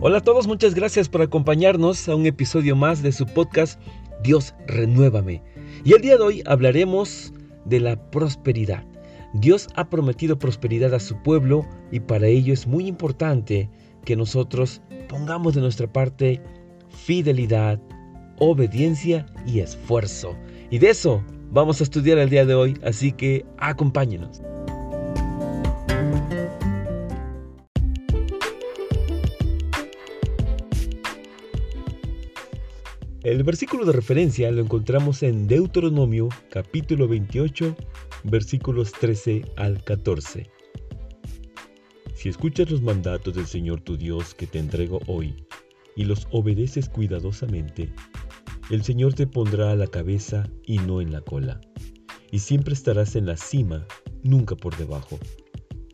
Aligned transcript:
Hola 0.00 0.18
a 0.18 0.20
todos, 0.20 0.46
muchas 0.46 0.76
gracias 0.76 1.08
por 1.08 1.22
acompañarnos 1.22 2.08
a 2.08 2.14
un 2.14 2.24
episodio 2.24 2.76
más 2.76 3.02
de 3.02 3.10
su 3.10 3.26
podcast 3.26 3.80
Dios 4.22 4.54
renuévame. 4.68 5.42
Y 5.84 5.92
el 5.92 6.02
día 6.02 6.16
de 6.16 6.22
hoy 6.22 6.42
hablaremos 6.46 7.32
de 7.64 7.80
la 7.80 7.96
prosperidad. 8.12 8.84
Dios 9.34 9.66
ha 9.74 9.90
prometido 9.90 10.38
prosperidad 10.38 10.94
a 10.94 11.00
su 11.00 11.20
pueblo 11.24 11.66
y 11.90 11.98
para 11.98 12.28
ello 12.28 12.52
es 12.52 12.64
muy 12.64 12.86
importante 12.86 13.70
que 14.04 14.14
nosotros 14.14 14.82
pongamos 15.08 15.56
de 15.56 15.62
nuestra 15.62 15.92
parte 15.92 16.40
fidelidad, 16.90 17.80
obediencia 18.38 19.26
y 19.48 19.58
esfuerzo. 19.58 20.36
Y 20.70 20.78
de 20.78 20.90
eso 20.90 21.24
vamos 21.50 21.80
a 21.80 21.84
estudiar 21.84 22.18
el 22.18 22.30
día 22.30 22.46
de 22.46 22.54
hoy, 22.54 22.78
así 22.84 23.10
que 23.10 23.44
acompáñenos. 23.58 24.42
El 33.28 33.44
versículo 33.44 33.84
de 33.84 33.92
referencia 33.92 34.50
lo 34.50 34.62
encontramos 34.62 35.22
en 35.22 35.46
Deuteronomio 35.46 36.30
capítulo 36.50 37.06
28 37.06 37.76
versículos 38.24 38.90
13 38.92 39.42
al 39.58 39.84
14. 39.84 40.50
Si 42.14 42.30
escuchas 42.30 42.70
los 42.70 42.80
mandatos 42.80 43.34
del 43.34 43.46
Señor 43.46 43.82
tu 43.82 43.98
Dios 43.98 44.34
que 44.34 44.46
te 44.46 44.58
entrego 44.58 45.00
hoy 45.08 45.44
y 45.94 46.04
los 46.04 46.26
obedeces 46.30 46.88
cuidadosamente, 46.88 47.92
el 48.70 48.82
Señor 48.82 49.12
te 49.12 49.26
pondrá 49.26 49.72
a 49.72 49.76
la 49.76 49.88
cabeza 49.88 50.48
y 50.64 50.78
no 50.78 51.02
en 51.02 51.12
la 51.12 51.20
cola, 51.20 51.60
y 52.30 52.38
siempre 52.38 52.72
estarás 52.72 53.14
en 53.14 53.26
la 53.26 53.36
cima, 53.36 53.86
nunca 54.22 54.56
por 54.56 54.74
debajo. 54.78 55.18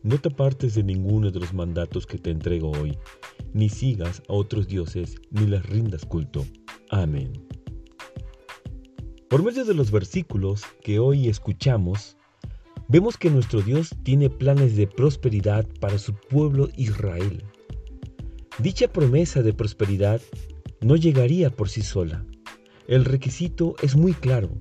No 0.03 0.17
te 0.21 0.29
apartes 0.29 0.73
de 0.73 0.83
ninguno 0.83 1.31
de 1.31 1.41
los 1.41 1.53
mandatos 1.53 2.07
que 2.07 2.17
te 2.17 2.29
entrego 2.29 2.71
hoy, 2.71 2.97
ni 3.51 3.67
sigas 3.67 4.23
a 4.29 4.33
otros 4.33 4.69
dioses, 4.69 5.17
ni 5.31 5.47
les 5.47 5.65
rindas 5.65 6.05
culto 6.05 6.45
Amén. 6.95 7.33
Por 9.27 9.43
medio 9.43 9.65
de 9.65 9.73
los 9.73 9.91
versículos 9.91 10.63
que 10.81 10.97
hoy 10.97 11.27
escuchamos, 11.27 12.15
vemos 12.87 13.17
que 13.17 13.29
nuestro 13.29 13.61
Dios 13.61 13.93
tiene 14.03 14.29
planes 14.29 14.77
de 14.77 14.87
prosperidad 14.87 15.67
para 15.81 15.97
su 15.97 16.13
pueblo 16.13 16.69
Israel. 16.77 17.43
Dicha 18.59 18.87
promesa 18.87 19.41
de 19.41 19.51
prosperidad 19.51 20.21
no 20.79 20.95
llegaría 20.95 21.49
por 21.49 21.67
sí 21.67 21.81
sola. 21.81 22.25
El 22.87 23.03
requisito 23.03 23.75
es 23.81 23.97
muy 23.97 24.13
claro, 24.13 24.51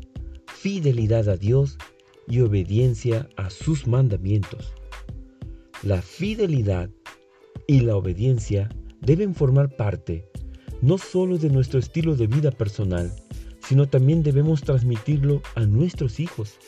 fidelidad 0.48 1.28
a 1.28 1.36
Dios 1.36 1.78
y 2.26 2.40
obediencia 2.40 3.28
a 3.36 3.48
sus 3.48 3.86
mandamientos. 3.86 4.74
La 5.84 6.02
fidelidad 6.02 6.90
y 7.68 7.78
la 7.82 7.94
obediencia 7.94 8.70
deben 9.00 9.36
formar 9.36 9.76
parte 9.76 10.32
no 10.84 10.98
solo 10.98 11.38
de 11.38 11.48
nuestro 11.48 11.78
estilo 11.78 12.14
de 12.14 12.26
vida 12.26 12.50
personal, 12.50 13.10
sino 13.66 13.88
también 13.88 14.22
debemos 14.22 14.60
transmitirlo 14.60 15.40
a 15.54 15.60
nuestros 15.60 16.20
hijos. 16.20 16.58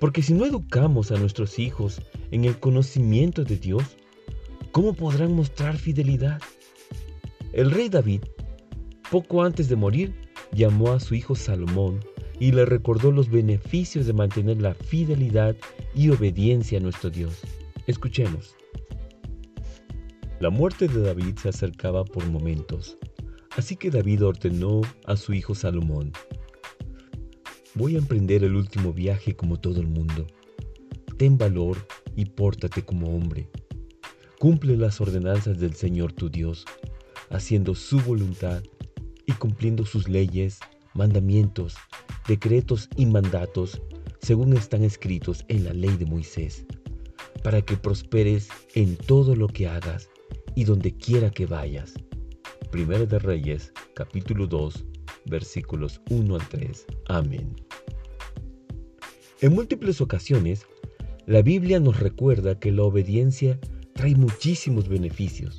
Porque 0.00 0.22
si 0.22 0.32
no 0.32 0.46
educamos 0.46 1.12
a 1.12 1.18
nuestros 1.18 1.58
hijos 1.58 2.00
en 2.30 2.46
el 2.46 2.58
conocimiento 2.58 3.44
de 3.44 3.58
Dios, 3.58 3.84
¿cómo 4.72 4.94
podrán 4.94 5.34
mostrar 5.34 5.76
fidelidad? 5.76 6.40
El 7.52 7.70
rey 7.70 7.90
David, 7.90 8.22
poco 9.10 9.42
antes 9.42 9.68
de 9.68 9.76
morir, 9.76 10.14
llamó 10.52 10.92
a 10.92 11.00
su 11.00 11.14
hijo 11.14 11.34
Salomón 11.34 12.00
y 12.40 12.52
le 12.52 12.64
recordó 12.64 13.12
los 13.12 13.28
beneficios 13.28 14.06
de 14.06 14.14
mantener 14.14 14.62
la 14.62 14.72
fidelidad 14.72 15.54
y 15.94 16.08
obediencia 16.08 16.78
a 16.78 16.82
nuestro 16.82 17.10
Dios. 17.10 17.42
Escuchemos. 17.86 18.56
La 20.42 20.50
muerte 20.50 20.88
de 20.88 21.02
David 21.02 21.36
se 21.40 21.50
acercaba 21.50 22.04
por 22.04 22.26
momentos, 22.26 22.98
así 23.56 23.76
que 23.76 23.92
David 23.92 24.24
ordenó 24.24 24.80
a 25.06 25.14
su 25.14 25.34
hijo 25.34 25.54
Salomón, 25.54 26.10
voy 27.76 27.94
a 27.94 27.98
emprender 27.98 28.42
el 28.42 28.56
último 28.56 28.92
viaje 28.92 29.36
como 29.36 29.60
todo 29.60 29.80
el 29.80 29.86
mundo. 29.86 30.26
Ten 31.16 31.38
valor 31.38 31.76
y 32.16 32.24
pórtate 32.24 32.84
como 32.84 33.14
hombre. 33.14 33.48
Cumple 34.40 34.76
las 34.76 35.00
ordenanzas 35.00 35.60
del 35.60 35.76
Señor 35.76 36.12
tu 36.12 36.28
Dios, 36.28 36.64
haciendo 37.30 37.76
su 37.76 38.00
voluntad 38.00 38.64
y 39.26 39.34
cumpliendo 39.34 39.86
sus 39.86 40.08
leyes, 40.08 40.58
mandamientos, 40.92 41.76
decretos 42.26 42.88
y 42.96 43.06
mandatos, 43.06 43.80
según 44.20 44.56
están 44.56 44.82
escritos 44.82 45.44
en 45.46 45.62
la 45.62 45.72
ley 45.72 45.96
de 45.96 46.06
Moisés, 46.06 46.66
para 47.44 47.62
que 47.62 47.76
prosperes 47.76 48.48
en 48.74 48.96
todo 48.96 49.36
lo 49.36 49.46
que 49.46 49.68
hagas 49.68 50.08
y 50.54 50.64
donde 50.64 50.96
quiera 50.96 51.30
que 51.30 51.46
vayas. 51.46 51.94
Primera 52.70 53.06
de 53.06 53.18
Reyes, 53.18 53.72
capítulo 53.94 54.46
2, 54.46 54.84
versículos 55.26 56.00
1 56.10 56.34
al 56.34 56.48
3. 56.48 56.86
Amén. 57.08 57.54
En 59.40 59.54
múltiples 59.54 60.00
ocasiones, 60.00 60.66
la 61.26 61.42
Biblia 61.42 61.80
nos 61.80 62.00
recuerda 62.00 62.58
que 62.58 62.72
la 62.72 62.82
obediencia 62.82 63.58
trae 63.94 64.14
muchísimos 64.14 64.88
beneficios. 64.88 65.58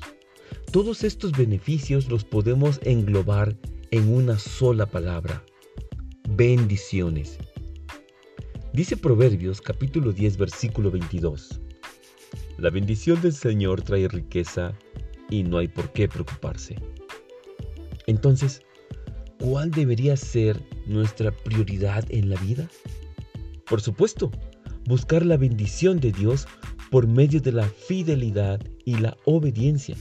Todos 0.72 1.04
estos 1.04 1.32
beneficios 1.32 2.08
los 2.08 2.24
podemos 2.24 2.80
englobar 2.82 3.56
en 3.90 4.08
una 4.08 4.38
sola 4.38 4.86
palabra. 4.86 5.44
Bendiciones. 6.30 7.38
Dice 8.72 8.96
Proverbios 8.96 9.60
capítulo 9.60 10.12
10 10.12 10.36
versículo 10.36 10.90
22. 10.90 11.60
La 12.58 12.70
bendición 12.70 13.20
del 13.20 13.32
Señor 13.32 13.82
trae 13.82 14.06
riqueza 14.08 14.74
y 15.28 15.42
no 15.42 15.58
hay 15.58 15.68
por 15.68 15.92
qué 15.92 16.08
preocuparse. 16.08 16.76
Entonces, 18.06 18.62
¿cuál 19.40 19.70
debería 19.70 20.16
ser 20.16 20.62
nuestra 20.86 21.32
prioridad 21.32 22.04
en 22.10 22.30
la 22.30 22.36
vida? 22.40 22.68
Por 23.68 23.80
supuesto, 23.80 24.30
buscar 24.86 25.26
la 25.26 25.36
bendición 25.36 25.98
de 25.98 26.12
Dios 26.12 26.46
por 26.90 27.08
medio 27.08 27.40
de 27.40 27.52
la 27.52 27.68
fidelidad 27.68 28.60
y 28.84 28.96
la 28.98 29.16
obediencia. 29.24 29.96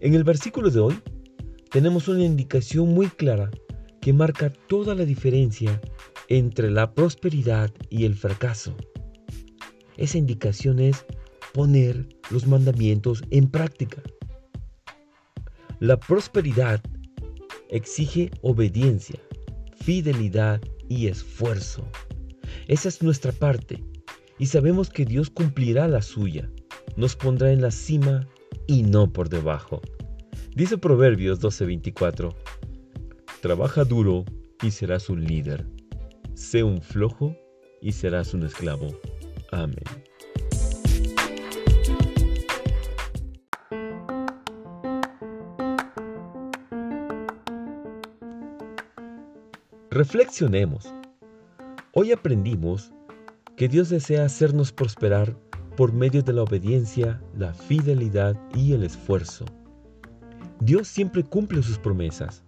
En 0.00 0.14
el 0.14 0.24
versículo 0.24 0.70
de 0.70 0.80
hoy 0.80 1.00
tenemos 1.70 2.08
una 2.08 2.24
indicación 2.24 2.88
muy 2.94 3.08
clara 3.08 3.50
que 4.00 4.12
marca 4.12 4.50
toda 4.50 4.94
la 4.94 5.04
diferencia 5.04 5.80
entre 6.28 6.70
la 6.70 6.94
prosperidad 6.94 7.70
y 7.90 8.04
el 8.06 8.14
fracaso. 8.14 8.76
Esa 9.96 10.18
indicación 10.18 10.78
es 10.78 11.04
poner 11.58 12.06
los 12.30 12.46
mandamientos 12.46 13.24
en 13.32 13.48
práctica. 13.50 14.00
La 15.80 15.98
prosperidad 15.98 16.80
exige 17.68 18.30
obediencia, 18.42 19.18
fidelidad 19.74 20.60
y 20.88 21.08
esfuerzo. 21.08 21.82
Esa 22.68 22.88
es 22.88 23.02
nuestra 23.02 23.32
parte 23.32 23.82
y 24.38 24.46
sabemos 24.46 24.88
que 24.88 25.04
Dios 25.04 25.30
cumplirá 25.30 25.88
la 25.88 26.00
suya. 26.00 26.48
Nos 26.96 27.16
pondrá 27.16 27.50
en 27.50 27.60
la 27.60 27.72
cima 27.72 28.28
y 28.68 28.84
no 28.84 29.12
por 29.12 29.28
debajo. 29.28 29.82
Dice 30.54 30.78
Proverbios 30.78 31.40
12:24, 31.40 32.36
Trabaja 33.42 33.82
duro 33.82 34.24
y 34.62 34.70
serás 34.70 35.10
un 35.10 35.24
líder. 35.24 35.66
Sé 36.34 36.62
un 36.62 36.80
flojo 36.80 37.36
y 37.82 37.90
serás 37.90 38.32
un 38.32 38.44
esclavo. 38.44 38.96
Amén. 39.50 40.07
Reflexionemos. 49.90 50.92
Hoy 51.94 52.12
aprendimos 52.12 52.92
que 53.56 53.68
Dios 53.68 53.88
desea 53.88 54.26
hacernos 54.26 54.70
prosperar 54.70 55.34
por 55.78 55.94
medio 55.94 56.22
de 56.22 56.34
la 56.34 56.42
obediencia, 56.42 57.22
la 57.34 57.54
fidelidad 57.54 58.36
y 58.54 58.74
el 58.74 58.82
esfuerzo. 58.84 59.46
Dios 60.60 60.88
siempre 60.88 61.24
cumple 61.24 61.62
sus 61.62 61.78
promesas. 61.78 62.42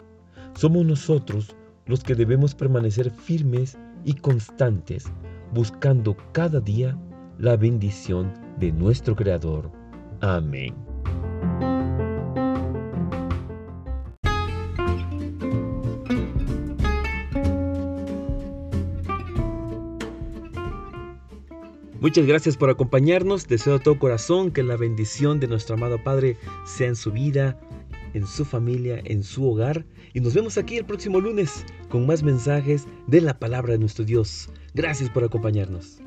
Somos 0.52 0.84
nosotros 0.84 1.56
los 1.86 2.04
que 2.04 2.14
debemos 2.14 2.54
permanecer 2.54 3.10
firmes 3.10 3.78
y 4.04 4.12
constantes, 4.12 5.06
buscando 5.54 6.18
cada 6.32 6.60
día 6.60 6.94
la 7.38 7.56
bendición 7.56 8.34
de 8.58 8.70
nuestro 8.70 9.16
Creador. 9.16 9.72
Amén. 10.20 10.89
Muchas 22.00 22.24
gracias 22.24 22.56
por 22.56 22.70
acompañarnos. 22.70 23.46
Deseo 23.46 23.74
de 23.74 23.84
todo 23.84 23.98
corazón 23.98 24.52
que 24.52 24.62
la 24.62 24.78
bendición 24.78 25.38
de 25.38 25.48
nuestro 25.48 25.74
amado 25.74 26.02
Padre 26.02 26.38
sea 26.64 26.88
en 26.88 26.96
su 26.96 27.12
vida, 27.12 27.60
en 28.14 28.26
su 28.26 28.46
familia, 28.46 29.02
en 29.04 29.22
su 29.22 29.46
hogar. 29.46 29.84
Y 30.14 30.20
nos 30.20 30.32
vemos 30.32 30.56
aquí 30.56 30.78
el 30.78 30.86
próximo 30.86 31.20
lunes 31.20 31.66
con 31.90 32.06
más 32.06 32.22
mensajes 32.22 32.86
de 33.06 33.20
la 33.20 33.38
palabra 33.38 33.74
de 33.74 33.80
nuestro 33.80 34.06
Dios. 34.06 34.48
Gracias 34.72 35.10
por 35.10 35.24
acompañarnos. 35.24 35.98